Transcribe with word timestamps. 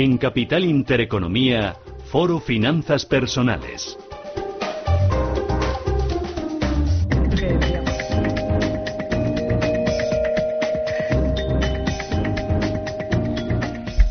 En 0.00 0.16
Capital 0.16 0.64
Intereconomía, 0.64 1.74
Foro 2.04 2.38
Finanzas 2.38 3.04
Personales. 3.04 3.98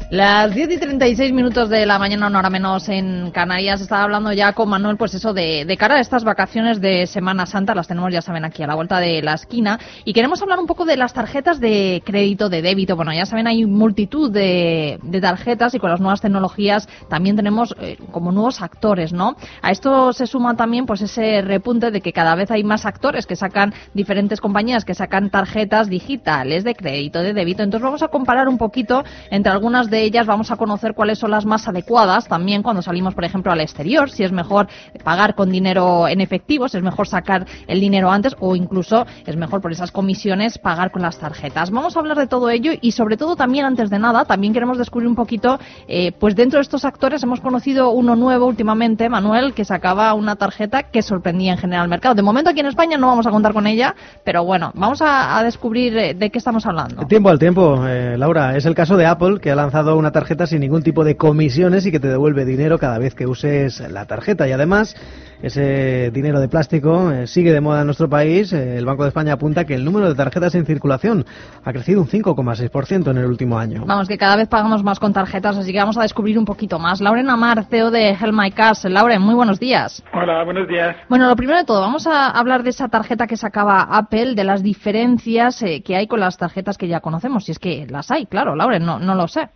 Las 0.09 0.55
10 0.55 0.71
y 0.71 0.77
36 0.77 1.33
minutos 1.33 1.67
de 1.67 1.85
la 1.85 1.99
mañana, 1.99 2.27
una 2.27 2.39
hora 2.39 2.49
menos 2.49 2.87
en 2.87 3.29
Canarias. 3.31 3.81
Estaba 3.81 4.03
hablando 4.03 4.31
ya 4.31 4.53
con 4.53 4.69
Manuel, 4.69 4.95
pues 4.95 5.13
eso, 5.13 5.33
de, 5.33 5.65
de, 5.65 5.75
cara 5.75 5.95
a 5.95 5.99
estas 5.99 6.23
vacaciones 6.23 6.79
de 6.79 7.05
Semana 7.07 7.45
Santa. 7.45 7.75
Las 7.75 7.89
tenemos, 7.89 8.13
ya 8.13 8.21
saben, 8.21 8.45
aquí 8.45 8.63
a 8.63 8.67
la 8.67 8.75
vuelta 8.75 9.01
de 9.01 9.21
la 9.21 9.33
esquina. 9.33 9.77
Y 10.05 10.13
queremos 10.13 10.41
hablar 10.41 10.59
un 10.59 10.65
poco 10.65 10.85
de 10.85 10.95
las 10.95 11.11
tarjetas 11.11 11.59
de 11.59 12.01
crédito, 12.05 12.47
de 12.47 12.61
débito. 12.61 12.95
Bueno, 12.95 13.11
ya 13.11 13.25
saben, 13.25 13.47
hay 13.47 13.65
multitud 13.65 14.31
de, 14.31 14.97
de 15.03 15.19
tarjetas 15.19 15.73
y 15.73 15.79
con 15.79 15.89
las 15.89 15.99
nuevas 15.99 16.21
tecnologías 16.21 16.87
también 17.09 17.35
tenemos 17.35 17.75
eh, 17.81 17.97
como 18.13 18.31
nuevos 18.31 18.61
actores, 18.61 19.11
¿no? 19.11 19.35
A 19.61 19.71
esto 19.71 20.13
se 20.13 20.25
suma 20.25 20.55
también, 20.55 20.85
pues, 20.85 21.01
ese 21.01 21.41
repunte 21.41 21.91
de 21.91 21.99
que 21.99 22.13
cada 22.13 22.33
vez 22.35 22.49
hay 22.49 22.63
más 22.63 22.85
actores 22.85 23.25
que 23.25 23.35
sacan 23.35 23.73
diferentes 23.93 24.39
compañías 24.39 24.85
que 24.85 24.93
sacan 24.93 25.31
tarjetas 25.31 25.89
digitales 25.89 26.63
de 26.63 26.75
crédito, 26.75 27.21
de 27.21 27.33
débito. 27.33 27.61
Entonces 27.61 27.83
vamos 27.83 28.03
a 28.03 28.07
comparar 28.07 28.47
un 28.47 28.57
poquito 28.57 29.03
entre 29.31 29.51
algunas 29.51 29.89
de 29.89 29.96
ellas 30.03 30.25
vamos 30.27 30.51
a 30.51 30.55
conocer 30.55 30.93
cuáles 30.93 31.19
son 31.19 31.31
las 31.31 31.45
más 31.45 31.67
adecuadas 31.67 32.27
también 32.27 32.63
cuando 32.63 32.81
salimos, 32.81 33.13
por 33.13 33.25
ejemplo, 33.25 33.51
al 33.51 33.61
exterior, 33.61 34.09
si 34.09 34.23
es 34.23 34.31
mejor 34.31 34.67
pagar 35.03 35.35
con 35.35 35.51
dinero 35.51 36.07
en 36.07 36.21
efectivo, 36.21 36.67
si 36.67 36.77
es 36.77 36.83
mejor 36.83 37.07
sacar 37.07 37.45
el 37.67 37.79
dinero 37.79 38.11
antes 38.11 38.35
o 38.39 38.55
incluso 38.55 39.05
es 39.25 39.35
mejor 39.35 39.61
por 39.61 39.71
esas 39.71 39.91
comisiones 39.91 40.57
pagar 40.57 40.91
con 40.91 41.01
las 41.01 41.17
tarjetas. 41.19 41.71
Vamos 41.71 41.95
a 41.95 41.99
hablar 41.99 42.17
de 42.17 42.27
todo 42.27 42.49
ello 42.49 42.71
y 42.81 42.91
sobre 42.91 43.17
todo 43.17 43.35
también 43.35 43.65
antes 43.65 43.89
de 43.89 43.99
nada, 43.99 44.25
también 44.25 44.53
queremos 44.53 44.77
descubrir 44.77 45.07
un 45.07 45.15
poquito, 45.15 45.59
eh, 45.87 46.11
pues 46.19 46.35
dentro 46.35 46.57
de 46.57 46.63
estos 46.63 46.85
actores 46.85 47.23
hemos 47.23 47.41
conocido 47.41 47.91
uno 47.91 48.15
nuevo 48.15 48.45
últimamente, 48.45 49.09
Manuel, 49.09 49.53
que 49.53 49.65
sacaba 49.65 50.13
una 50.13 50.35
tarjeta 50.35 50.83
que 50.83 51.01
sorprendía 51.01 51.53
en 51.53 51.57
general 51.57 51.83
al 51.83 51.89
mercado. 51.89 52.15
De 52.15 52.21
momento 52.21 52.49
aquí 52.49 52.59
en 52.59 52.67
España 52.67 52.97
no 52.97 53.07
vamos 53.07 53.27
a 53.27 53.31
contar 53.31 53.53
con 53.53 53.67
ella, 53.67 53.95
pero 54.23 54.43
bueno, 54.43 54.71
vamos 54.75 55.01
a, 55.01 55.41
descubrir 55.43 55.97
eh, 55.97 56.13
de 56.13 56.29
qué 56.29 56.39
estamos 56.39 56.65
hablando. 56.65 57.05
Tiempo 57.05 57.29
al 57.29 57.39
tiempo, 57.39 57.85
eh, 57.87 58.17
Laura. 58.17 58.57
Es 58.57 58.65
el 58.65 58.75
caso 58.75 58.97
de 58.97 59.05
Apple, 59.05 59.39
que 59.39 59.51
ha 59.51 59.55
lanzado 59.55 59.86
una 59.95 60.11
tarjeta 60.11 60.47
sin 60.47 60.59
ningún 60.59 60.83
tipo 60.83 61.03
de 61.03 61.15
comisiones 61.15 61.85
y 61.85 61.91
que 61.91 61.99
te 61.99 62.07
devuelve 62.07 62.45
dinero 62.45 62.77
cada 62.77 62.97
vez 62.97 63.15
que 63.15 63.27
uses 63.27 63.79
la 63.91 64.05
tarjeta. 64.05 64.47
Y 64.47 64.51
además, 64.51 64.95
ese 65.41 66.09
dinero 66.11 66.39
de 66.39 66.47
plástico 66.47 67.11
eh, 67.11 67.27
sigue 67.27 67.53
de 67.53 67.61
moda 67.61 67.81
en 67.81 67.85
nuestro 67.85 68.09
país. 68.09 68.51
Eh, 68.53 68.77
el 68.77 68.85
Banco 68.85 69.03
de 69.03 69.09
España 69.09 69.33
apunta 69.33 69.65
que 69.65 69.75
el 69.75 69.85
número 69.85 70.09
de 70.09 70.15
tarjetas 70.15 70.55
en 70.55 70.65
circulación 70.65 71.25
ha 71.63 71.71
crecido 71.71 72.01
un 72.01 72.07
5,6% 72.07 73.11
en 73.11 73.17
el 73.17 73.25
último 73.25 73.59
año. 73.59 73.83
Vamos, 73.85 74.07
que 74.07 74.17
cada 74.17 74.35
vez 74.35 74.47
pagamos 74.47 74.83
más 74.83 74.99
con 74.99 75.13
tarjetas, 75.13 75.57
así 75.57 75.71
que 75.71 75.77
vamos 75.77 75.97
a 75.97 76.01
descubrir 76.01 76.39
un 76.39 76.45
poquito 76.45 76.79
más. 76.79 77.01
Lauren 77.01 77.29
Amar, 77.29 77.65
CEO 77.65 77.91
de 77.91 78.09
Help 78.09 78.33
My 78.33 78.51
Cash. 78.51 78.85
Lauren, 78.85 79.21
muy 79.21 79.35
buenos 79.35 79.59
días. 79.59 80.03
Hola, 80.13 80.43
buenos 80.43 80.67
días. 80.67 80.95
Bueno, 81.07 81.27
lo 81.27 81.35
primero 81.35 81.59
de 81.59 81.65
todo, 81.65 81.81
vamos 81.81 82.07
a 82.07 82.29
hablar 82.31 82.63
de 82.63 82.71
esa 82.71 82.87
tarjeta 82.87 83.27
que 83.27 83.37
sacaba 83.37 83.81
Apple, 83.83 84.33
de 84.33 84.43
las 84.43 84.63
diferencias 84.63 85.61
eh, 85.61 85.83
que 85.83 85.95
hay 85.95 86.07
con 86.07 86.19
las 86.19 86.37
tarjetas 86.37 86.77
que 86.77 86.87
ya 86.87 86.99
conocemos. 86.99 87.45
Si 87.45 87.51
es 87.51 87.59
que 87.59 87.85
las 87.87 88.09
hay, 88.09 88.25
claro, 88.25 88.55
Lauren, 88.55 88.83
no, 88.83 88.99
no 88.99 89.13
lo 89.13 89.27
sé. 89.27 89.49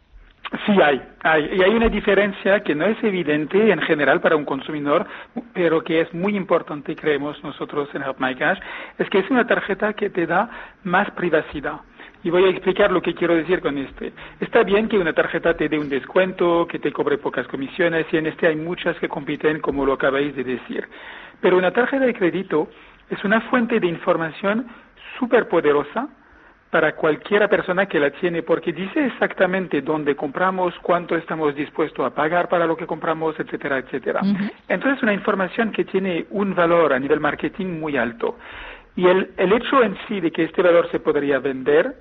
Sí 0.66 0.82
hay, 0.82 1.02
hay, 1.24 1.50
y 1.54 1.64
hay 1.64 1.70
una 1.74 1.88
diferencia 1.88 2.60
que 2.60 2.76
no 2.76 2.86
es 2.86 3.02
evidente 3.04 3.72
en 3.72 3.80
general 3.84 4.20
para 4.20 4.36
un 4.36 4.44
consumidor, 4.44 5.06
pero 5.54 5.82
que 5.82 6.02
es 6.02 6.14
muy 6.14 6.36
importante, 6.36 6.94
creemos 6.94 7.42
nosotros 7.42 7.88
en 7.94 8.02
Help 8.02 8.18
es 8.98 9.10
que 9.10 9.20
es 9.20 9.30
una 9.30 9.48
tarjeta 9.48 9.94
que 9.94 10.10
te 10.10 10.28
da 10.28 10.50
más 10.84 11.10
privacidad. 11.12 11.80
Y 12.24 12.30
voy 12.30 12.44
a 12.44 12.50
explicar 12.50 12.92
lo 12.92 13.02
que 13.02 13.16
quiero 13.16 13.34
decir 13.34 13.62
con 13.62 13.78
este. 13.78 14.12
Está 14.42 14.64
bien 14.64 14.90
que 14.90 14.98
una 14.98 15.14
tarjeta 15.14 15.56
te 15.56 15.70
dé 15.70 15.80
un 15.80 15.90
descuento, 15.90 16.68
que 16.68 16.80
te 16.80 16.92
cobre 16.92 17.18
pocas 17.18 17.48
comisiones, 17.48 18.06
y 18.12 18.18
en 18.18 18.28
este 18.28 18.48
hay 18.48 18.58
muchas 18.58 18.98
que 19.00 19.08
compiten, 19.08 19.62
como 19.62 19.86
lo 19.86 19.94
acabáis 19.94 20.36
de 20.36 20.44
decir. 20.44 20.86
Pero 21.40 21.58
una 21.58 21.72
tarjeta 21.72 22.06
de 22.06 22.14
crédito 22.14 22.70
es 23.10 23.24
una 23.24 23.40
fuente 23.42 23.80
de 23.80 23.88
información 23.88 24.68
súper 25.18 25.48
poderosa 25.48 26.10
para 26.72 26.96
cualquiera 26.96 27.50
persona 27.50 27.86
que 27.86 28.00
la 28.00 28.12
tiene, 28.12 28.44
porque 28.44 28.72
dice 28.72 29.06
exactamente 29.06 29.82
dónde 29.82 30.16
compramos, 30.16 30.74
cuánto 30.82 31.18
estamos 31.18 31.54
dispuestos 31.54 32.06
a 32.06 32.16
pagar 32.16 32.48
para 32.48 32.66
lo 32.66 32.78
que 32.78 32.88
compramos, 32.88 33.38
etcétera, 33.38 33.78
etcétera. 33.80 34.22
Entonces, 34.70 35.04
una 35.04 35.14
información 35.14 35.74
que 35.74 35.84
tiene 35.84 36.26
un 36.30 36.56
valor 36.56 36.94
a 36.94 37.00
nivel 37.00 37.20
marketing 37.20 37.80
muy 37.80 37.98
alto. 37.98 38.38
Y 38.96 39.06
el, 39.06 39.32
el 39.36 39.52
hecho 39.52 39.84
en 39.84 39.98
sí 40.08 40.22
de 40.22 40.32
que 40.32 40.44
este 40.44 40.62
valor 40.62 40.90
se 40.92 41.02
podría 41.02 41.40
vender 41.40 41.94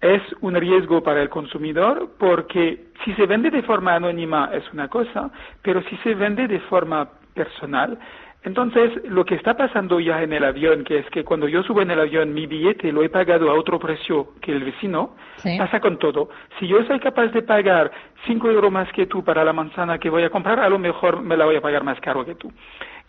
es 0.00 0.22
un 0.40 0.56
riesgo 0.56 1.00
para 1.02 1.22
el 1.22 1.28
consumidor 1.28 2.10
porque 2.18 2.88
si 3.04 3.14
se 3.14 3.26
vende 3.26 3.50
de 3.50 3.62
forma 3.62 3.94
anónima 3.94 4.50
es 4.52 4.64
una 4.72 4.88
cosa, 4.88 5.30
pero 5.62 5.80
si 5.82 5.96
se 5.98 6.16
vende 6.16 6.48
de 6.48 6.58
forma 6.60 7.08
personal, 7.34 7.96
entonces, 8.44 8.90
lo 9.04 9.24
que 9.24 9.36
está 9.36 9.56
pasando 9.56 10.00
ya 10.00 10.20
en 10.22 10.32
el 10.32 10.44
avión, 10.44 10.82
que 10.82 10.98
es 10.98 11.06
que 11.10 11.22
cuando 11.22 11.46
yo 11.46 11.62
subo 11.62 11.80
en 11.80 11.92
el 11.92 12.00
avión, 12.00 12.34
mi 12.34 12.46
billete 12.46 12.90
lo 12.90 13.04
he 13.04 13.08
pagado 13.08 13.48
a 13.48 13.54
otro 13.54 13.78
precio 13.78 14.32
que 14.40 14.50
el 14.50 14.64
vecino, 14.64 15.14
pasa 15.58 15.78
con 15.78 15.96
todo. 15.98 16.28
Si 16.58 16.66
yo 16.66 16.82
soy 16.84 16.98
capaz 16.98 17.28
de 17.28 17.42
pagar 17.42 17.92
cinco 18.26 18.50
euros 18.50 18.72
más 18.72 18.90
que 18.92 19.06
tú 19.06 19.22
para 19.22 19.44
la 19.44 19.52
manzana 19.52 19.98
que 19.98 20.10
voy 20.10 20.24
a 20.24 20.30
comprar, 20.30 20.58
a 20.58 20.68
lo 20.68 20.78
mejor 20.80 21.22
me 21.22 21.36
la 21.36 21.44
voy 21.44 21.54
a 21.54 21.60
pagar 21.60 21.84
más 21.84 22.00
caro 22.00 22.24
que 22.24 22.34
tú. 22.34 22.50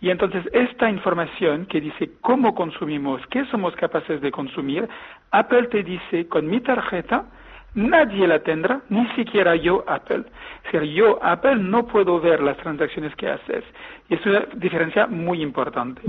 Y 0.00 0.10
entonces, 0.10 0.44
esta 0.52 0.88
información 0.88 1.66
que 1.66 1.80
dice 1.80 2.12
cómo 2.20 2.54
consumimos, 2.54 3.20
qué 3.28 3.44
somos 3.46 3.74
capaces 3.74 4.20
de 4.20 4.30
consumir, 4.30 4.88
Apple 5.32 5.66
te 5.66 5.82
dice, 5.82 6.28
con 6.28 6.46
mi 6.46 6.60
tarjeta, 6.60 7.24
Nadie 7.74 8.26
la 8.28 8.38
tendrá, 8.40 8.82
ni 8.88 9.06
siquiera 9.16 9.56
yo, 9.56 9.84
Apple. 9.88 10.24
O 10.66 10.70
sea, 10.70 10.84
yo, 10.84 11.18
Apple, 11.22 11.56
no 11.56 11.86
puedo 11.86 12.20
ver 12.20 12.40
las 12.40 12.56
transacciones 12.58 13.14
que 13.16 13.28
haces. 13.28 13.64
Y 14.08 14.14
es 14.14 14.26
una 14.26 14.46
diferencia 14.54 15.06
muy 15.06 15.42
importante. 15.42 16.00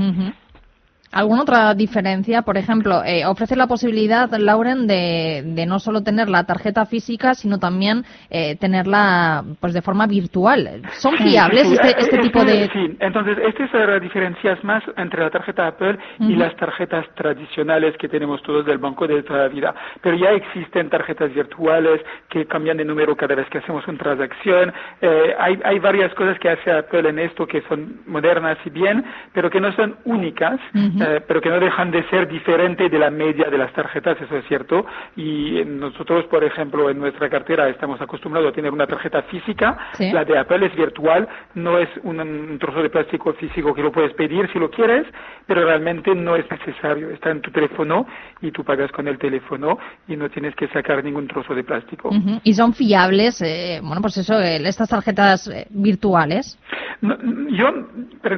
¿Alguna 1.16 1.44
otra 1.44 1.74
diferencia? 1.74 2.42
Por 2.42 2.58
ejemplo, 2.58 3.02
eh, 3.06 3.26
ofrece 3.26 3.56
la 3.56 3.68
posibilidad, 3.68 4.30
Lauren, 4.38 4.86
de, 4.86 5.44
de, 5.46 5.66
no 5.66 5.80
solo 5.80 6.04
tener 6.04 6.28
la 6.28 6.44
tarjeta 6.44 6.86
física, 6.86 7.34
sino 7.36 7.58
también 7.58 8.04
eh, 8.30 8.58
tenerla 8.58 9.42
pues 9.62 9.74
de 9.74 9.82
forma 9.82 10.08
virtual. 10.08 10.82
¿Son 10.92 11.16
fiables 11.16 11.72
este, 11.72 11.96
este, 12.00 12.18
tipo 12.18 12.44
de...? 12.44 12.70
Sí, 12.74 12.98
entonces, 13.00 13.38
estas 13.48 13.72
son 13.72 13.90
las 13.90 14.02
diferencias 14.02 14.62
más 14.66 14.84
entre 14.98 15.24
la 15.24 15.30
tarjeta 15.30 15.68
Apple 15.68 15.98
y 16.20 16.36
las 16.36 16.54
tarjetas 16.58 17.06
tradicionales 17.16 17.96
que 17.98 18.10
tenemos 18.10 18.44
todos 18.44 18.66
del 18.66 18.80
banco 18.80 19.08
de 19.08 19.24
toda 19.24 19.44
la 19.44 19.48
vida. 19.48 19.74
Pero 20.02 20.18
ya 20.18 20.32
existen 20.32 20.90
tarjetas 20.90 21.34
virtuales 21.34 22.02
que 22.28 22.46
cambian 22.46 22.76
de 22.76 22.84
número 22.84 23.16
cada 23.16 23.36
vez 23.36 23.48
que 23.50 23.60
hacemos 23.60 23.88
una 23.88 23.98
transacción. 23.98 24.74
Eh, 25.02 25.34
hay, 25.40 25.58
hay 25.64 25.80
varias 25.80 26.14
cosas 26.16 26.38
que 26.40 26.50
hace 26.50 26.70
Apple 26.74 27.08
en 27.08 27.20
esto 27.20 27.48
que 27.48 27.62
son 27.70 28.02
modernas 28.06 28.58
y 28.66 28.70
bien, 28.70 29.06
pero 29.32 29.50
que 29.50 29.62
no 29.62 29.72
son 29.78 29.96
únicas. 30.04 30.60
Eh, 31.06 31.22
pero 31.28 31.42
que 31.42 31.50
no 31.50 31.60
dejan 31.60 31.92
de 31.92 32.04
ser 32.10 32.28
diferentes 32.28 32.92
de 32.92 33.00
la 33.00 33.10
media 33.10 33.50
de 33.50 33.58
las 33.58 33.72
tarjetas, 33.74 34.18
eso 34.22 34.38
es 34.38 34.46
cierto. 34.48 34.86
Y 35.16 35.64
nosotros, 35.66 36.26
por 36.26 36.44
ejemplo, 36.44 36.90
en 36.90 37.00
nuestra 37.00 37.30
cartera 37.30 37.70
estamos 37.70 38.02
acostumbrados 38.02 38.50
a 38.50 38.56
tener 38.56 38.72
una 38.72 38.88
tarjeta 38.88 39.22
física, 39.24 39.78
la 40.00 40.24
de 40.26 40.38
Apple 40.38 40.66
es 40.66 40.76
virtual, 40.76 41.28
no 41.54 41.78
es 41.78 41.90
un, 42.04 42.58
trozo 42.60 42.82
de 42.82 42.90
plástico 42.90 43.34
físico 43.34 43.74
que 43.74 43.82
lo 43.82 43.92
puedes 43.92 44.14
pedir 44.14 44.50
si 44.52 44.60
lo 44.60 44.70
quieres, 44.70 45.06
pero 45.46 45.64
realmente 45.66 46.16
no 46.16 46.36
es 46.36 46.50
necesario, 46.50 47.10
está 47.10 47.32
en 47.32 47.42
tu 47.42 47.52
teléfono 47.52 48.08
y 48.42 48.52
tú 48.52 48.64
pagas 48.64 48.92
con 48.92 49.08
el 49.08 49.18
teléfono 49.18 49.78
y 50.08 50.16
no 50.16 50.30
tienes 50.30 50.56
que 50.56 50.68
sacar 50.70 51.04
ningún 51.04 51.28
trozo 51.28 51.54
de 51.54 51.64
plástico. 51.64 52.10
¿Y 52.44 52.54
son 52.54 52.74
fiables, 52.74 53.42
eh, 53.42 53.80
bueno, 53.84 54.02
pues 54.02 54.18
eso, 54.18 54.40
eh, 54.40 54.58
estas 54.66 54.90
tarjetas 54.90 55.50
virtuales? 55.70 56.58
yo 57.02 57.68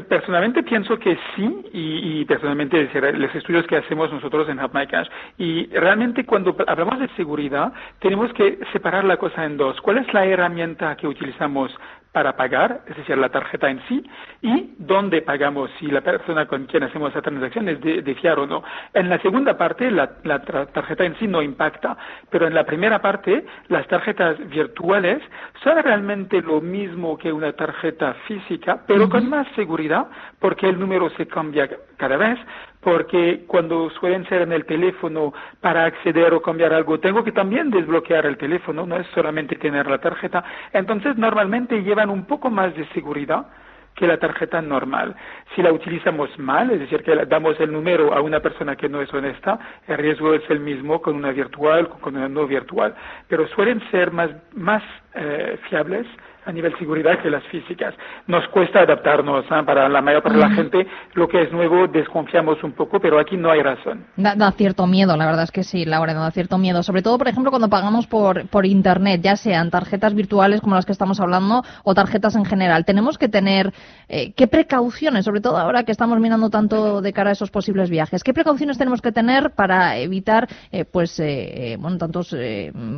personalmente 0.09 0.63
pienso 0.63 0.97
que 0.97 1.17
sí 1.35 1.66
y, 1.73 2.22
y 2.22 2.25
personalmente 2.25 2.56
los 2.57 3.35
estudios 3.35 3.66
que 3.68 3.78
hacemos 3.78 4.12
nosotros 4.12 4.47
en 4.50 4.59
HubMyCash 4.59 5.07
y 5.38 5.68
realmente 5.68 6.25
cuando 6.25 6.56
hablamos 6.68 7.00
de 7.00 7.07
seguridad 7.15 7.71
tenemos 8.00 8.31
que 8.33 8.59
separar 8.71 9.04
la 9.04 9.18
cosa 9.18 9.45
en 9.45 9.57
dos. 9.57 9.80
¿Cuál 9.81 10.00
es 10.00 10.13
la 10.13 10.25
herramienta 10.25 10.95
que 10.95 11.07
utilizamos 11.07 11.75
para 12.18 12.36
pagar, 12.36 12.81
es 12.88 12.98
decir, 12.98 13.16
la 13.16 13.30
tarjeta 13.30 13.69
en 13.69 13.80
sí, 13.88 14.04
y 14.42 14.74
dónde 14.80 15.22
pagamos, 15.22 15.69
si 15.78 15.86
la 15.86 16.02
persona 16.02 16.48
con 16.48 16.66
quien 16.66 16.81
hacemos 16.81 17.12
esa 17.12 17.22
transacción 17.22 17.69
es 17.69 17.80
de, 17.80 18.16
fiar 18.16 18.40
o 18.40 18.48
no. 18.48 18.64
En 18.92 19.08
la 19.08 19.19
segunda 19.19 19.56
parte, 19.56 19.92
la, 19.92 20.08
tarjeta 20.74 21.06
en 21.06 21.16
sí 21.19 21.28
no 21.28 21.44
impacta, 21.44 21.96
pero 22.31 22.48
en 22.48 22.56
la 22.56 22.64
primera 22.64 23.00
parte, 23.04 23.46
las 23.68 23.86
tarjetas 23.86 24.36
virtuales 24.50 25.22
son 25.64 25.78
realmente 25.84 26.42
lo 26.42 26.60
mismo 26.60 27.19
que 27.19 27.31
una 27.31 27.54
tarjeta 27.54 28.16
física, 28.28 28.80
pero 28.88 29.08
con 29.10 29.30
más 29.30 29.48
seguridad, 29.56 30.08
porque 30.40 30.68
el 30.68 30.80
número 30.80 31.12
se 31.12 31.28
cambia 31.28 31.69
cada 31.98 32.18
vez, 32.18 32.40
porque 32.81 33.44
cuando 33.47 33.89
suelen 33.91 34.27
ser 34.27 34.41
en 34.44 34.51
el 34.51 34.65
teléfono 34.65 35.33
para 35.62 35.85
acceder 35.85 36.33
o 36.33 36.41
cambiar 36.41 36.74
algo, 36.74 37.00
tengo 37.00 37.24
que 37.24 37.31
también 37.31 37.69
desbloquear 37.69 38.25
el 38.25 38.38
teléfono, 38.38 38.85
no 38.85 38.97
es 38.97 39.07
solamente 39.07 39.56
tener 39.56 39.88
la 39.88 39.97
tarjeta. 39.97 40.44
Entonces, 40.74 41.18
normalmente 41.18 41.83
llevan 41.83 42.09
un 42.09 42.25
poco 42.25 42.50
más 42.50 42.75
de 42.75 42.88
seguridad 42.89 43.47
que 43.97 44.07
la 44.07 44.18
tarjeta 44.18 44.62
normal. 44.62 45.15
Si 45.56 45.63
la 45.63 45.74
utilizamos 45.74 46.29
mal, 46.38 46.69
es 46.69 46.79
decir, 46.79 47.01
que 47.03 47.15
damos 47.25 47.59
el 47.59 47.74
número 47.74 48.13
a 48.13 48.21
una 48.21 48.39
persona 48.39 48.75
que 48.75 48.88
no 48.88 49.01
es 49.01 49.12
honesta, 49.12 49.59
el 49.88 49.97
riesgo 49.97 50.35
es 50.35 50.47
el 50.50 50.59
mismo 50.59 51.01
con 51.01 51.15
una 51.15 51.31
virtual, 51.31 51.89
con 51.89 52.15
una 52.15 52.30
no 52.30 52.45
virtual. 52.45 52.94
Pero 53.27 53.47
suelen 53.47 53.81
ser 53.89 54.12
más, 54.12 54.30
más 54.53 54.83
eh, 55.15 55.57
fiables 55.68 56.06
a 56.47 56.51
nivel 56.53 56.73
seguridad 56.79 57.19
que 57.21 57.29
las 57.29 57.44
físicas. 57.47 57.94
Nos 58.25 58.47
cuesta 58.47 58.79
adaptarnos, 58.79 59.45
¿eh? 59.45 59.63
para 59.65 59.89
la 59.89 60.01
mayor 60.01 60.23
parte 60.23 60.38
de 60.38 60.44
la 60.44 60.55
gente 60.55 60.88
lo 61.13 61.27
que 61.27 61.41
es 61.44 61.51
nuevo 61.51 61.88
desconfiamos 61.88 62.63
un 62.63 62.71
poco, 62.71 62.99
pero 62.99 63.19
aquí 63.19 63.35
no 63.35 63.51
hay 63.51 63.61
razón. 63.61 64.05
Da, 64.15 64.51
cierto 64.51 64.88
miedo, 64.88 65.17
la 65.17 65.25
verdad 65.25 65.44
es 65.44 65.51
que 65.51 65.63
sí, 65.63 65.83
Laura, 65.83 66.13
da 66.13 66.31
cierto 66.31 66.57
miedo. 66.57 66.83
Sobre 66.83 67.01
todo, 67.01 67.17
por 67.17 67.27
ejemplo, 67.27 67.51
cuando 67.51 67.69
pagamos 67.69 68.07
por, 68.07 68.47
por 68.47 68.65
Internet, 68.65 69.21
ya 69.21 69.35
sean 69.35 69.69
tarjetas 69.69 70.13
virtuales 70.15 70.61
como 70.61 70.75
las 70.75 70.85
que 70.85 70.94
estamos 70.94 71.19
hablando 71.19 71.63
o 71.83 71.94
tarjetas 71.94 72.35
en 72.38 72.45
general. 72.45 72.85
Tenemos 72.85 73.17
que 73.17 73.27
tener, 73.27 73.73
eh, 74.07 74.31
¿qué 74.33 74.47
precauciones, 74.47 75.25
sobre 75.25 75.41
todo 75.41 75.57
ahora 75.57 75.83
que 75.83 75.91
estamos 75.91 76.17
mirando 76.19 76.49
tanto 76.49 77.01
de 77.01 77.11
cara 77.11 77.31
a 77.31 77.33
esos 77.33 77.51
posibles 77.51 77.89
viajes, 77.89 78.23
qué 78.23 78.33
precauciones 78.33 78.77
tenemos 78.77 79.01
que 79.01 79.11
tener 79.11 79.51
para 79.51 79.97
evitar, 79.97 80.47
eh, 80.71 80.85
pues, 80.85 81.21
bueno, 81.77 81.97
tantos 81.97 82.35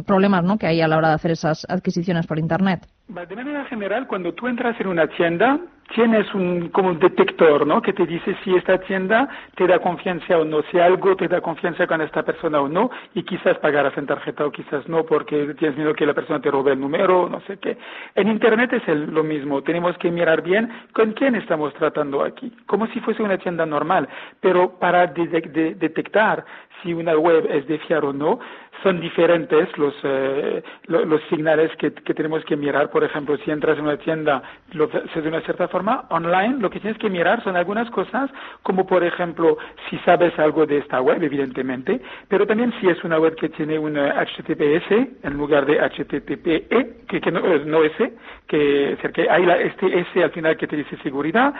problemas 0.05 0.43
¿no? 0.43 0.57
que 0.57 0.67
hay 0.67 0.81
a 0.81 0.87
la 0.87 0.97
hora 0.97 1.09
de 1.09 1.15
hacer 1.15 1.31
esas 1.31 1.65
adquisiciones 1.67 2.27
por 2.27 2.37
Internet? 2.37 2.85
De 3.09 3.35
manera 3.35 3.65
general, 3.65 4.05
cuando 4.05 4.35
tú 4.35 4.47
entras 4.47 4.79
en 4.79 4.85
una 4.85 5.07
tienda, 5.07 5.59
tienes 5.95 6.31
un 6.35 6.69
como 6.69 6.89
un 6.89 6.99
detector, 6.99 7.65
¿no? 7.65 7.81
Que 7.81 7.91
te 7.91 8.05
dice 8.05 8.35
si 8.43 8.55
esta 8.55 8.77
tienda 8.77 9.27
te 9.55 9.65
da 9.65 9.79
confianza 9.79 10.37
o 10.37 10.45
no, 10.45 10.61
si 10.69 10.77
algo 10.79 11.15
te 11.15 11.27
da 11.27 11.41
confianza 11.41 11.87
con 11.87 12.01
esta 12.01 12.21
persona 12.21 12.61
o 12.61 12.69
no, 12.69 12.91
y 13.15 13.23
quizás 13.23 13.57
pagarás 13.57 13.97
en 13.97 14.05
tarjeta 14.05 14.45
o 14.45 14.51
quizás 14.51 14.87
no, 14.87 15.05
porque 15.05 15.55
tienes 15.55 15.75
miedo 15.75 15.95
que 15.95 16.05
la 16.05 16.13
persona 16.13 16.39
te 16.39 16.51
robe 16.51 16.73
el 16.73 16.79
número, 16.79 17.27
no 17.27 17.41
sé 17.41 17.57
qué. 17.57 17.79
En 18.13 18.27
Internet 18.27 18.73
es 18.73 18.87
lo 18.87 19.23
mismo. 19.23 19.63
Tenemos 19.63 19.97
que 19.97 20.11
mirar 20.11 20.43
bien 20.43 20.69
con 20.93 21.13
quién 21.13 21.33
estamos 21.33 21.73
tratando 21.73 22.23
aquí, 22.23 22.53
como 22.67 22.85
si 22.87 22.99
fuese 22.99 23.23
una 23.23 23.39
tienda 23.39 23.65
normal. 23.65 24.07
Pero 24.39 24.77
para 24.77 25.07
detectar 25.07 26.45
si 26.81 26.93
una 26.93 27.17
web 27.17 27.47
es 27.49 27.67
de 27.67 27.79
fiar 27.79 28.05
o 28.05 28.13
no, 28.13 28.39
son 28.83 28.99
diferentes 29.01 29.77
los, 29.77 29.93
eh, 30.03 30.63
los 30.87 31.21
señales 31.29 31.71
que, 31.77 31.91
tenemos 31.91 32.43
que 32.45 32.55
mirar. 32.55 32.89
Por 32.89 33.03
ejemplo, 33.03 33.37
si 33.37 33.51
entras 33.51 33.77
en 33.77 33.85
una 33.85 33.97
tienda 33.97 34.41
lo, 34.71 34.87
de 34.87 35.27
una 35.27 35.41
cierta 35.41 35.67
forma, 35.67 36.05
online, 36.09 36.57
lo 36.59 36.69
que 36.69 36.79
tienes 36.79 36.97
que 36.99 37.09
mirar 37.09 37.43
son 37.43 37.55
algunas 37.55 37.89
cosas, 37.91 38.29
como 38.63 38.85
por 38.87 39.03
ejemplo, 39.03 39.57
si 39.89 39.97
sabes 39.99 40.37
algo 40.39 40.65
de 40.65 40.77
esta 40.77 41.01
web, 41.01 41.21
evidentemente, 41.21 41.99
pero 42.27 42.47
también 42.47 42.73
si 42.79 42.87
es 42.87 43.03
una 43.03 43.19
web 43.19 43.35
que 43.35 43.49
tiene 43.49 43.77
un 43.77 43.95
HTTPS 43.95 45.23
en 45.23 45.33
lugar 45.37 45.65
de 45.65 45.79
HTTPE, 45.79 47.05
que, 47.07 47.31
no, 47.31 47.41
no 47.65 47.83
S, 47.83 48.13
que, 48.47 48.97
que 49.13 49.29
hay 49.29 49.45
la, 49.45 49.57
este 49.57 49.99
S 49.99 50.23
al 50.23 50.31
final 50.31 50.57
que 50.57 50.67
te 50.67 50.77
dice 50.77 50.97
seguridad, 51.03 51.53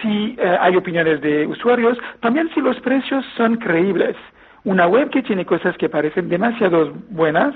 si 0.00 0.36
eh, 0.38 0.56
hay 0.60 0.76
opiniones 0.76 1.20
de 1.20 1.46
usuarios, 1.46 1.98
también 2.20 2.50
si 2.54 2.60
los 2.60 2.78
precios 2.80 3.24
son 3.36 3.56
creíbles. 3.56 4.16
Una 4.66 4.88
web 4.88 5.10
que 5.10 5.22
tiene 5.22 5.46
cosas 5.46 5.76
que 5.76 5.88
parecen 5.88 6.28
demasiado 6.28 6.92
buenas, 7.10 7.54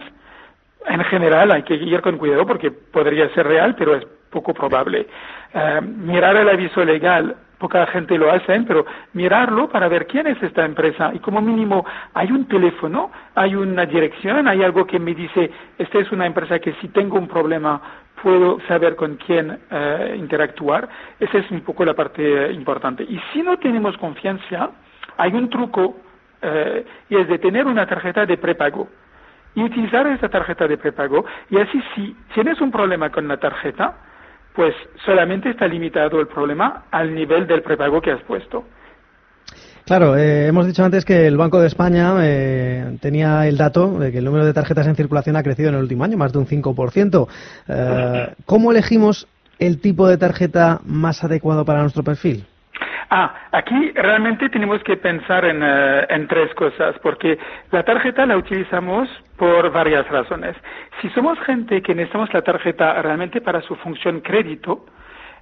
en 0.87 1.03
general 1.07 1.51
hay 1.51 1.65
que 1.65 1.75
ir 1.75 2.01
con 2.03 2.19
cuidado 2.19 2.47
porque 2.47 2.71
podría 2.71 3.29
ser 3.35 3.49
real, 3.49 3.75
pero 3.77 3.97
es 3.97 4.07
poco 4.31 4.55
probable. 4.55 5.09
Eh, 5.53 5.81
mirar 5.81 6.37
el 6.37 6.49
aviso 6.49 6.85
legal, 6.85 7.35
poca 7.59 7.85
gente 7.89 8.17
lo 8.17 8.31
hace, 8.31 8.61
pero 8.61 8.87
mirarlo 9.13 9.69
para 9.69 9.89
ver 9.89 10.07
quién 10.07 10.29
es 10.29 10.41
esta 10.41 10.65
empresa 10.65 11.11
y 11.13 11.19
como 11.19 11.41
mínimo 11.41 11.85
hay 12.15 12.31
un 12.31 12.47
teléfono, 12.47 13.11
hay 13.35 13.57
una 13.57 13.87
dirección, 13.87 14.47
hay 14.47 14.63
algo 14.63 14.87
que 14.87 15.01
me 15.01 15.13
dice, 15.13 15.51
esta 15.79 15.99
es 15.99 16.13
una 16.13 16.27
empresa 16.27 16.61
que 16.61 16.75
si 16.75 16.91
tengo 16.91 17.19
un 17.19 17.27
problema 17.27 17.83
puedo 18.23 18.61
saber 18.69 18.95
con 18.95 19.17
quién 19.17 19.59
eh, 19.69 20.15
interactuar. 20.17 20.89
Esa 21.19 21.39
es 21.39 21.51
un 21.51 21.63
poco 21.63 21.85
la 21.85 21.95
parte 21.95 22.53
importante. 22.53 23.03
Y 23.03 23.21
si 23.33 23.43
no 23.43 23.59
tenemos 23.59 23.97
confianza, 23.97 24.71
hay 25.17 25.33
un 25.33 25.51
truco 25.51 25.97
eh, 26.43 26.85
y 27.09 27.17
es 27.17 27.29
de 27.29 27.39
tener 27.39 27.67
una 27.67 27.87
tarjeta 27.87 28.27
de 28.27 28.37
prepago 28.37 28.89
y 29.55 29.63
utilizar 29.63 30.07
esa 30.07 30.29
tarjeta 30.29 30.67
de 30.67 30.79
prepago 30.79 31.25
y 31.51 31.59
así 31.59 31.83
si 31.95 32.17
tienes 32.35 32.61
un 32.61 32.71
problema 32.71 33.11
con 33.11 33.27
la 33.27 33.37
tarjeta, 33.37 33.95
pues 34.55 34.75
solamente 35.05 35.51
está 35.51 35.67
limitado 35.67 36.21
el 36.21 36.29
problema 36.29 36.85
al 36.91 37.15
nivel 37.15 37.47
del 37.47 37.63
prepago 37.63 38.01
que 38.01 38.13
has 38.13 38.23
puesto. 38.23 38.65
Claro, 39.85 40.17
eh, 40.17 40.47
hemos 40.47 40.67
dicho 40.67 40.85
antes 40.85 41.05
que 41.05 41.27
el 41.27 41.37
Banco 41.37 41.61
de 41.61 41.67
España 41.67 42.15
eh, 42.21 42.97
tenía 43.01 43.49
el 43.49 43.57
dato 43.57 43.99
de 43.99 44.13
que 44.13 44.19
el 44.19 44.25
número 44.25 44.45
de 44.45 44.53
tarjetas 44.53 44.87
en 44.87 44.95
circulación 44.95 45.35
ha 45.35 45.43
crecido 45.43 45.71
en 45.71 45.75
el 45.75 45.83
último 45.83 46.05
año, 46.05 46.17
más 46.17 46.33
de 46.33 46.39
un 46.39 46.47
5%. 46.47 47.27
Eh, 47.69 48.35
¿Cómo 48.47 48.71
elegimos 48.71 49.27
el 49.59 49.81
tipo 49.81 50.07
de 50.07 50.17
tarjeta 50.17 50.81
más 50.85 51.25
adecuado 51.25 51.65
para 51.65 51.81
nuestro 51.81 52.05
perfil? 52.05 52.47
Ah, 53.13 53.35
aquí 53.51 53.91
realmente 53.91 54.49
tenemos 54.51 54.81
que 54.85 54.97
pensar 54.97 55.45
eh, 55.45 56.07
en, 56.09 56.29
tres 56.29 56.55
cosas, 56.55 56.97
porque 57.03 57.37
la 57.73 57.83
tarjeta 57.83 58.25
la 58.25 58.37
utilizamos 58.37 59.09
por 59.37 59.69
varias 59.73 60.09
razones. 60.09 60.57
Si 61.03 61.11
somos 61.11 61.37
gente 61.41 61.83
que 61.83 61.93
necesitamos 61.93 62.33
la 62.33 62.43
tarjeta 62.43 63.03
realmente 63.03 63.41
para 63.41 63.63
su 63.63 63.75
función 63.75 64.21
crédito, 64.21 64.87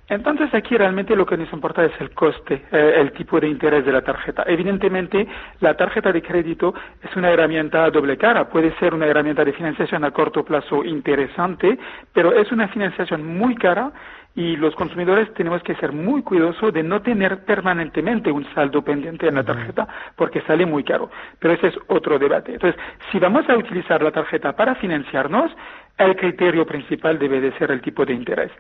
entonces 0.09 0.49
aquí 0.55 0.79
realmente 0.79 1.15
lo 1.15 1.27
que 1.27 1.37
nos 1.37 1.53
importa 1.53 1.85
es 1.85 1.93
el 2.01 2.13
coste, 2.13 2.65
eh, 2.73 2.95
el 2.97 3.13
tipo 3.13 3.39
de 3.39 3.49
interés 3.49 3.85
de 3.85 3.93
la 3.93 4.01
tarjeta. 4.01 4.45
Evidentemente, 4.47 5.29
la 5.61 5.75
tarjeta 5.75 6.11
de 6.11 6.23
crédito 6.23 6.73
es 7.03 7.15
una 7.17 7.29
herramienta 7.29 7.91
doble 7.91 8.17
cara. 8.17 8.49
Puede 8.49 8.73
ser 8.79 8.95
una 8.95 9.05
herramienta 9.05 9.45
de 9.45 9.53
financiación 9.53 10.05
a 10.05 10.11
corto 10.11 10.43
plazo 10.43 10.83
interesante, 10.85 11.79
pero 12.15 12.33
es 12.33 12.51
una 12.51 12.69
financiación 12.69 13.27
muy 13.27 13.55
cara 13.57 13.93
y 14.35 14.57
los 14.57 14.75
consumidores 14.77 15.33
tenemos 15.35 15.63
que 15.63 15.75
ser 15.77 15.93
muy 15.93 16.23
cuidadosos 16.23 16.73
de 16.73 16.83
no 16.83 17.03
tener 17.03 17.45
permanentemente 17.45 18.31
un 18.31 18.47
saldo 18.55 18.83
pendiente 18.83 19.27
en 19.27 19.35
la 19.35 19.43
tarjeta 19.43 19.89
porque 20.15 20.43
sale 20.43 20.65
muy 20.65 20.85
caro. 20.85 21.11
Pero 21.41 21.55
ese 21.55 21.69
es 21.69 21.79
otro 21.89 22.19
debate. 22.19 22.53
Entonces, 22.53 22.81
si 23.11 23.19
vamos 23.19 23.49
a 23.49 23.57
utilizar 23.57 24.03
la 24.03 24.13
tarjeta 24.13 24.55
para 24.55 24.77
financiarnos, 24.77 25.51
el 25.99 26.15
criterio 26.15 26.65
principal 26.65 27.19
debe 27.19 27.41
de 27.41 27.53
ser 27.59 27.73
el 27.73 27.81
tipo 27.81 28.05
de 28.05 28.15
interés. 28.15 28.53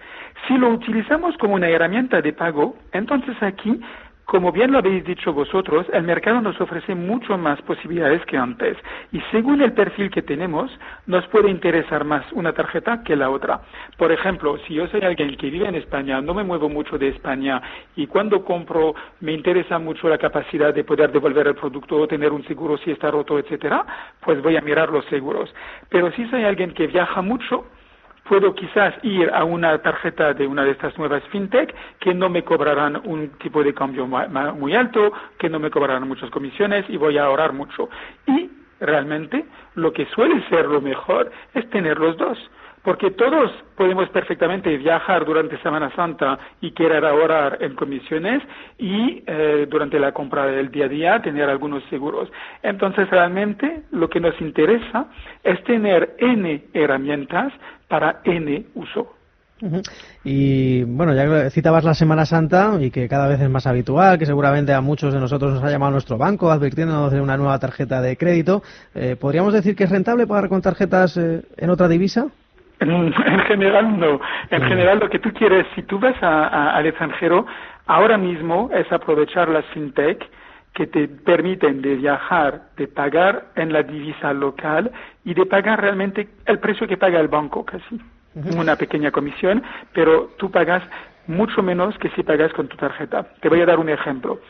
Si 0.49 0.59
lo 0.59 0.70
utilizamos 0.70 1.37
como 1.38 1.55
una 1.55 1.69
herramienta 1.69 2.21
de 2.21 2.32
pago, 2.32 2.76
entonces 2.93 3.37
aquí 3.41 3.81
como 4.28 4.52
bien 4.52 4.72
lo 4.72 4.78
habéis 4.80 5.06
dicho 5.06 5.32
vosotros, 5.32 5.86
el 5.90 6.02
mercado 6.02 6.42
nos 6.42 6.60
ofrece 6.60 6.94
mucho 6.94 7.38
más 7.38 7.62
posibilidades 7.62 8.22
que 8.26 8.36
antes 8.36 8.76
y 9.10 9.22
según 9.30 9.62
el 9.62 9.72
perfil 9.72 10.10
que 10.10 10.20
tenemos, 10.20 10.70
nos 11.06 11.26
puede 11.28 11.48
interesar 11.48 12.04
más 12.04 12.30
una 12.32 12.52
tarjeta 12.52 13.02
que 13.02 13.16
la 13.16 13.30
otra. 13.30 13.62
Por 13.96 14.12
ejemplo, 14.12 14.58
si 14.66 14.75
yo 14.75 14.86
soy 14.88 15.00
alguien 15.00 15.34
que 15.38 15.48
vive 15.48 15.66
en 15.66 15.76
España, 15.76 16.20
no 16.20 16.34
me 16.34 16.44
muevo 16.44 16.69
mucho 16.69 16.98
de 16.98 17.08
España 17.08 17.62
y 17.96 18.06
cuando 18.06 18.44
compro 18.44 18.94
me 19.20 19.32
interesa 19.32 19.78
mucho 19.78 20.10
la 20.10 20.19
capacidad 20.19 20.75
de 20.75 20.84
poder 20.84 21.10
devolver 21.10 21.46
el 21.46 21.54
producto 21.54 21.96
o 21.96 22.06
tener 22.06 22.30
un 22.30 22.44
seguro 22.44 22.76
si 22.76 22.90
está 22.90 23.10
roto, 23.10 23.38
etcétera, 23.38 23.86
pues 24.20 24.42
voy 24.42 24.58
a 24.58 24.60
mirar 24.60 24.90
los 24.90 25.06
seguros. 25.06 25.48
Pero 25.88 26.12
si 26.12 26.28
soy 26.28 26.44
alguien 26.44 26.75
que 26.75 26.87
viaja 26.87 27.23
mucho, 27.23 27.64
puedo 28.28 28.54
quizás 28.54 28.94
ir 29.02 29.30
a 29.32 29.44
una 29.44 29.78
tarjeta 29.78 30.35
de 30.35 30.47
una 30.47 30.64
de 30.64 30.73
estas 30.73 30.97
nuevas 30.99 31.23
fintech 31.32 31.75
que 31.99 32.14
no 32.14 32.28
me 32.28 32.44
cobrarán 32.44 33.00
un 33.04 33.30
tipo 33.38 33.64
de 33.64 33.75
cambio 33.75 34.06
muy 34.06 34.75
alto, 34.75 35.12
que 35.38 35.49
no 35.49 35.58
me 35.58 35.70
cobrarán 35.70 36.06
muchas 36.06 36.30
comisiones 36.30 36.85
y 36.88 36.97
voy 36.97 37.18
a 37.18 37.25
ahorrar 37.25 37.52
mucho. 37.52 37.88
Y 38.26 38.50
realmente 38.80 39.44
lo 39.75 39.92
que 39.92 40.06
suele 40.06 40.47
ser 40.49 40.66
lo 40.66 40.80
mejor 40.80 41.30
es 41.54 41.68
tener 41.70 41.99
los 41.99 42.16
dos 42.16 42.38
porque 42.88 43.11
todos 43.11 43.50
podemos 43.76 44.09
perfectamente 44.09 44.75
viajar 44.78 45.26
durante 45.26 45.61
Semana 45.61 45.95
Santa 45.95 46.38
y 46.62 46.71
querer 46.71 47.04
ahorrar 47.04 47.59
en 47.61 47.75
comisiones 47.75 48.42
y 48.78 49.23
eh, 49.26 49.66
durante 49.68 49.99
la 49.99 50.12
compra 50.12 50.47
del 50.47 50.71
día 50.71 50.87
a 50.87 50.88
día 50.88 51.21
tener 51.21 51.50
algunos 51.50 51.85
seguros. 51.90 52.30
Entonces, 52.62 53.11
realmente 53.11 53.83
lo 53.90 54.09
que 54.09 54.21
nos 54.21 54.40
interesa 54.40 55.04
es 55.45 55.62
tener 55.64 56.16
N 56.16 56.64
herramientas 56.73 57.52
para 57.88 58.23
N 58.25 58.64
uso. 58.75 59.12
Y 60.25 60.85
bueno, 60.85 61.14
ya 61.14 61.50
citabas 61.50 61.85
la 61.85 61.92
Semana 61.92 62.25
Santa 62.25 62.78
y 62.80 62.90
que 62.90 63.07
cada 63.07 63.28
vez 63.28 63.38
es 63.38 63.50
más 63.50 63.66
habitual, 63.66 64.18
que 64.18 64.25
seguramente 64.25 64.73
a 64.73 64.80
muchos 64.80 65.12
de 65.12 65.21
nosotros 65.21 65.52
nos 65.52 65.62
ha 65.62 65.71
llamado 65.71 65.92
nuestro 65.92 66.16
banco 66.16 66.50
advirtiéndonos 66.50 67.12
de 67.12 67.21
una 67.21 67.37
nueva 67.37 67.59
tarjeta 67.59 68.00
de 68.00 68.16
crédito. 68.16 68.62
Eh, 68.95 69.14
¿Podríamos 69.21 69.52
decir 69.52 69.76
que 69.76 69.85
es 69.85 69.90
rentable 69.90 70.26
pagar 70.26 70.49
con 70.49 70.62
tarjetas 70.62 71.18
eh, 71.18 71.42
en 71.59 71.68
otra 71.68 71.87
divisa? 71.87 72.28
En, 72.80 73.12
general 73.12 73.99
no. 73.99 74.20
En 74.50 74.62
general 74.62 75.00
lo 75.00 75.11
que 75.11 75.18
tú 75.18 75.32
quieres, 75.32 75.66
si 75.75 75.82
tú 75.82 75.99
vas 75.99 76.16
al 76.23 76.87
extranjero, 76.87 77.47
ahora 77.87 78.16
mismo 78.16 78.70
es 78.73 78.90
aprovechar 78.92 79.49
las 79.49 79.64
fintech 79.66 80.25
que 80.75 80.87
te 80.87 81.08
permiten 81.08 81.82
de 81.82 81.97
viajar, 81.97 82.62
de 82.76 82.87
pagar 82.87 83.47
en 83.56 83.73
la 83.73 83.82
divisa 83.82 84.32
local 84.32 84.92
y 85.25 85.35
de 85.35 85.44
pagar 85.47 85.80
realmente 85.80 86.28
el 86.47 86.61
precio 86.61 86.87
que 86.87 86.97
paga 86.97 87.18
el 87.18 87.28
banco 87.28 87.64
casi. 87.64 88.00
Una 88.56 88.76
pequeña 88.76 89.11
comisión, 89.11 89.62
pero 89.92 90.30
tú 90.38 90.50
pagas 90.50 90.82
mucho 91.26 91.62
menos 91.62 91.97
que 91.99 92.08
si 92.11 92.23
pagas 92.23 92.52
con 92.52 92.68
tu 92.68 92.76
tarjeta. 92.76 93.26
Te 93.40 93.49
voy 93.49 93.61
a 93.61 93.66
dar 93.66 93.78
un 93.78 93.88
ejemplo. 93.88 94.40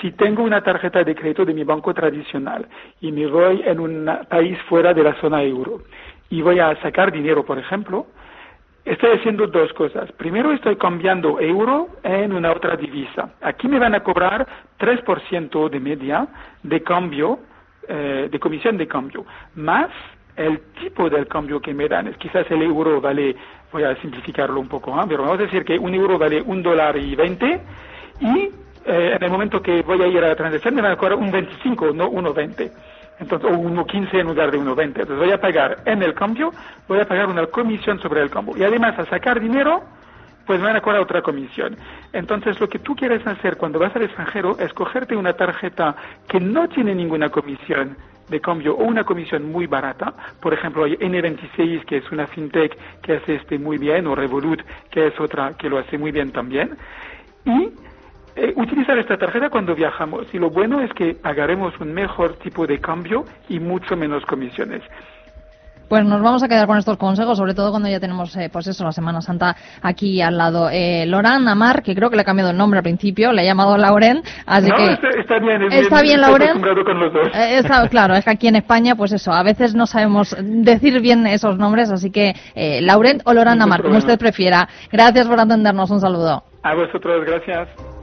Si 0.00 0.10
tengo 0.12 0.42
una 0.42 0.62
tarjeta 0.62 1.04
de 1.04 1.14
crédito 1.14 1.44
de 1.44 1.54
mi 1.54 1.64
banco 1.64 1.92
tradicional 1.92 2.66
y 3.00 3.12
me 3.12 3.26
voy 3.26 3.62
en 3.64 3.78
un 3.78 4.10
país 4.28 4.58
fuera 4.68 4.94
de 4.94 5.02
la 5.02 5.14
zona 5.20 5.42
euro 5.42 5.82
y 6.30 6.42
voy 6.42 6.58
a 6.58 6.74
sacar 6.82 7.12
dinero, 7.12 7.44
por 7.44 7.58
ejemplo, 7.58 8.06
estoy 8.84 9.18
haciendo 9.18 9.46
dos 9.46 9.72
cosas. 9.72 10.10
Primero, 10.12 10.52
estoy 10.52 10.76
cambiando 10.76 11.40
euro 11.40 11.88
en 12.02 12.32
una 12.32 12.52
otra 12.52 12.76
divisa. 12.76 13.34
Aquí 13.40 13.68
me 13.68 13.78
van 13.78 13.94
a 13.94 14.02
cobrar 14.02 14.46
3% 14.78 15.68
de 15.70 15.80
media 15.80 16.26
de 16.62 16.82
cambio, 16.82 17.38
eh, 17.88 18.28
de 18.30 18.38
comisión 18.38 18.76
de 18.76 18.86
cambio, 18.86 19.24
más 19.54 19.90
el 20.36 20.60
tipo 20.80 21.08
del 21.08 21.26
cambio 21.28 21.60
que 21.60 21.72
me 21.72 21.88
dan. 21.88 22.12
Quizás 22.14 22.50
el 22.50 22.62
euro 22.62 23.00
vale, 23.00 23.36
voy 23.72 23.84
a 23.84 23.94
simplificarlo 23.96 24.60
un 24.60 24.68
poco, 24.68 24.90
¿eh? 25.00 25.04
pero 25.08 25.22
vamos 25.22 25.38
a 25.38 25.42
decir 25.44 25.64
que 25.64 25.78
un 25.78 25.94
euro 25.94 26.18
vale 26.18 26.42
un 26.42 26.62
dólar 26.62 26.96
y 26.96 27.14
20 27.14 27.60
y 28.20 28.50
eh, 28.86 29.16
en 29.16 29.22
el 29.22 29.30
momento 29.30 29.62
que 29.62 29.82
voy 29.82 30.02
a 30.02 30.08
ir 30.08 30.18
a 30.18 30.28
la 30.28 30.36
transacción 30.36 30.74
me 30.74 30.82
van 30.82 30.92
a 30.92 30.96
cobrar 30.96 31.18
un 31.18 31.30
25, 31.30 31.92
no 31.92 32.10
1,20 32.10 32.70
entonces, 33.18 33.50
o 33.50 33.54
1.15 33.54 34.20
en 34.20 34.26
lugar 34.26 34.50
de 34.50 34.58
1.20. 34.58 34.82
Entonces 34.84 35.18
voy 35.18 35.32
a 35.32 35.40
pagar 35.40 35.78
en 35.84 36.02
el 36.02 36.14
cambio, 36.14 36.52
voy 36.88 37.00
a 37.00 37.06
pagar 37.06 37.26
una 37.26 37.46
comisión 37.46 38.00
sobre 38.00 38.22
el 38.22 38.30
cambio. 38.30 38.56
Y 38.56 38.64
además, 38.64 38.98
al 38.98 39.08
sacar 39.08 39.40
dinero, 39.40 39.82
pues 40.46 40.60
me 40.60 40.66
van 40.66 40.76
a 40.76 40.80
cobrar 40.80 41.00
otra 41.00 41.22
comisión. 41.22 41.76
Entonces, 42.12 42.60
lo 42.60 42.68
que 42.68 42.78
tú 42.78 42.94
quieres 42.94 43.26
hacer 43.26 43.56
cuando 43.56 43.78
vas 43.78 43.94
al 43.96 44.02
extranjero 44.02 44.58
es 44.58 44.72
cogerte 44.72 45.16
una 45.16 45.32
tarjeta 45.34 45.94
que 46.28 46.40
no 46.40 46.68
tiene 46.68 46.94
ninguna 46.94 47.30
comisión 47.30 47.96
de 48.28 48.40
cambio 48.40 48.74
o 48.74 48.84
una 48.84 49.04
comisión 49.04 49.50
muy 49.50 49.66
barata. 49.66 50.12
Por 50.40 50.54
ejemplo, 50.54 50.84
hay 50.84 50.96
N26, 50.96 51.84
que 51.84 51.98
es 51.98 52.10
una 52.10 52.26
fintech 52.26 52.76
que 53.02 53.14
hace 53.16 53.36
este 53.36 53.58
muy 53.58 53.78
bien, 53.78 54.06
o 54.06 54.14
Revolut, 54.14 54.62
que 54.90 55.08
es 55.08 55.20
otra 55.20 55.52
que 55.56 55.68
lo 55.68 55.78
hace 55.78 55.98
muy 55.98 56.10
bien 56.10 56.32
también. 56.32 56.76
Y 57.44 57.70
eh, 58.36 58.52
utilizar 58.56 58.98
esta 58.98 59.16
tarjeta 59.16 59.48
cuando 59.50 59.74
viajamos 59.74 60.26
y 60.32 60.38
lo 60.38 60.50
bueno 60.50 60.80
es 60.80 60.92
que 60.92 61.14
pagaremos 61.14 61.78
un 61.80 61.92
mejor 61.92 62.36
tipo 62.36 62.66
de 62.66 62.80
cambio 62.80 63.24
y 63.48 63.60
mucho 63.60 63.96
menos 63.96 64.24
comisiones. 64.26 64.82
Pues 65.88 66.04
nos 66.04 66.22
vamos 66.22 66.42
a 66.42 66.48
quedar 66.48 66.66
con 66.66 66.78
estos 66.78 66.96
consejos, 66.96 67.36
sobre 67.36 67.54
todo 67.54 67.70
cuando 67.70 67.88
ya 67.88 68.00
tenemos, 68.00 68.34
eh, 68.36 68.48
pues 68.50 68.66
eso, 68.66 68.84
la 68.84 68.92
Semana 68.92 69.20
Santa 69.20 69.54
aquí 69.82 70.20
al 70.22 70.36
lado. 70.38 70.68
Eh, 70.70 71.04
Loran 71.06 71.46
Amar, 71.46 71.82
que 71.82 71.94
creo 71.94 72.08
que 72.08 72.16
le 72.16 72.22
ha 72.22 72.24
cambiado 72.24 72.50
el 72.50 72.56
nombre 72.56 72.78
al 72.78 72.82
principio, 72.82 73.32
le 73.32 73.42
ha 73.42 73.44
llamado 73.44 73.76
Lauren, 73.76 74.22
así 74.46 74.70
no, 74.70 74.76
que... 74.76 74.92
Está, 74.92 75.08
está 75.10 75.38
bien, 75.38 75.62
es 75.62 75.82
está 75.82 76.02
bien, 76.02 76.20
bien 76.20 76.20
Lauren. 76.22 76.84
Con 76.84 76.98
los 77.00 77.12
dos. 77.12 77.28
Eh, 77.34 77.58
está, 77.58 77.86
claro, 77.90 78.14
es 78.14 78.24
que 78.24 78.30
aquí 78.30 78.48
en 78.48 78.56
España, 78.56 78.94
pues 78.96 79.12
eso, 79.12 79.32
a 79.32 79.42
veces 79.42 79.74
no 79.74 79.86
sabemos 79.86 80.34
decir 80.40 81.00
bien 81.00 81.26
esos 81.26 81.58
nombres, 81.58 81.90
así 81.90 82.10
que 82.10 82.34
eh, 82.54 82.80
Lauren 82.80 83.20
o 83.24 83.34
Ningún 83.34 83.62
Amar, 83.62 83.82
como 83.82 83.98
usted 83.98 84.18
prefiera. 84.18 84.68
Gracias 84.90 85.28
por 85.28 85.38
atendernos, 85.38 85.90
un 85.90 86.00
saludo. 86.00 86.42
A 86.62 86.74
vosotros, 86.74 87.24
gracias. 87.26 87.93